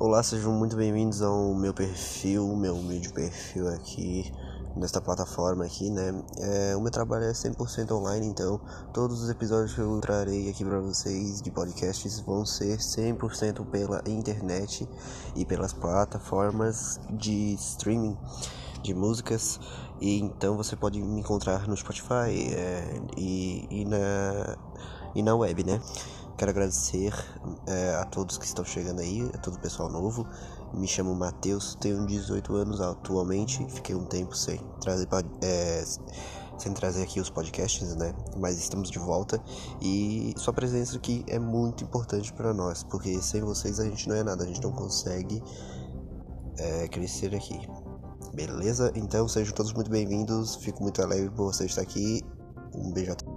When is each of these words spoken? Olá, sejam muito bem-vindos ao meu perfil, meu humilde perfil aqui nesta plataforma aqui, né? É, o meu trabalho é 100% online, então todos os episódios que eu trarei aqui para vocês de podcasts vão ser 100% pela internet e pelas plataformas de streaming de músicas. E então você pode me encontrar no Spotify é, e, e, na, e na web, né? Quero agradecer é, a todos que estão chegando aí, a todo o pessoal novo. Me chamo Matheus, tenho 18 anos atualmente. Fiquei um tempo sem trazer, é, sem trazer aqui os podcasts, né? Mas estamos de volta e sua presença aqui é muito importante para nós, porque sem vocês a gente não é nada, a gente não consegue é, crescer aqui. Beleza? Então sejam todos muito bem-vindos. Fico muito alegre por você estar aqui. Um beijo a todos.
Olá, 0.00 0.22
sejam 0.22 0.52
muito 0.52 0.76
bem-vindos 0.76 1.22
ao 1.22 1.52
meu 1.52 1.74
perfil, 1.74 2.54
meu 2.54 2.76
humilde 2.76 3.12
perfil 3.12 3.66
aqui 3.66 4.32
nesta 4.76 5.00
plataforma 5.00 5.64
aqui, 5.64 5.90
né? 5.90 6.22
É, 6.38 6.76
o 6.76 6.80
meu 6.80 6.92
trabalho 6.92 7.24
é 7.24 7.32
100% 7.32 7.90
online, 7.90 8.28
então 8.28 8.60
todos 8.94 9.20
os 9.20 9.28
episódios 9.28 9.74
que 9.74 9.80
eu 9.80 10.00
trarei 10.00 10.48
aqui 10.48 10.64
para 10.64 10.78
vocês 10.78 11.42
de 11.42 11.50
podcasts 11.50 12.20
vão 12.20 12.46
ser 12.46 12.78
100% 12.78 13.66
pela 13.72 14.00
internet 14.06 14.88
e 15.34 15.44
pelas 15.44 15.72
plataformas 15.72 17.00
de 17.10 17.54
streaming 17.54 18.16
de 18.84 18.94
músicas. 18.94 19.58
E 20.00 20.20
então 20.20 20.56
você 20.56 20.76
pode 20.76 21.02
me 21.02 21.18
encontrar 21.18 21.66
no 21.66 21.76
Spotify 21.76 22.54
é, 22.54 23.02
e, 23.16 23.66
e, 23.68 23.84
na, 23.84 24.56
e 25.16 25.22
na 25.24 25.34
web, 25.34 25.64
né? 25.64 25.80
Quero 26.38 26.52
agradecer 26.52 27.12
é, 27.66 27.96
a 27.96 28.04
todos 28.04 28.38
que 28.38 28.44
estão 28.44 28.64
chegando 28.64 29.00
aí, 29.00 29.28
a 29.34 29.38
todo 29.38 29.56
o 29.56 29.58
pessoal 29.58 29.90
novo. 29.90 30.24
Me 30.72 30.86
chamo 30.86 31.12
Matheus, 31.12 31.74
tenho 31.80 32.06
18 32.06 32.54
anos 32.54 32.80
atualmente. 32.80 33.66
Fiquei 33.68 33.96
um 33.96 34.04
tempo 34.04 34.36
sem 34.36 34.56
trazer, 34.80 35.08
é, 35.42 35.84
sem 36.56 36.72
trazer 36.72 37.02
aqui 37.02 37.18
os 37.18 37.28
podcasts, 37.28 37.96
né? 37.96 38.14
Mas 38.36 38.56
estamos 38.56 38.88
de 38.88 39.00
volta 39.00 39.42
e 39.82 40.32
sua 40.36 40.52
presença 40.52 40.96
aqui 40.96 41.24
é 41.26 41.40
muito 41.40 41.82
importante 41.82 42.32
para 42.32 42.54
nós, 42.54 42.84
porque 42.84 43.20
sem 43.20 43.40
vocês 43.40 43.80
a 43.80 43.84
gente 43.84 44.08
não 44.08 44.14
é 44.14 44.22
nada, 44.22 44.44
a 44.44 44.46
gente 44.46 44.62
não 44.62 44.70
consegue 44.70 45.42
é, 46.56 46.86
crescer 46.86 47.34
aqui. 47.34 47.68
Beleza? 48.32 48.92
Então 48.94 49.26
sejam 49.26 49.52
todos 49.52 49.72
muito 49.72 49.90
bem-vindos. 49.90 50.54
Fico 50.54 50.84
muito 50.84 51.02
alegre 51.02 51.30
por 51.30 51.52
você 51.52 51.64
estar 51.64 51.82
aqui. 51.82 52.22
Um 52.72 52.92
beijo 52.92 53.10
a 53.10 53.14
todos. 53.16 53.27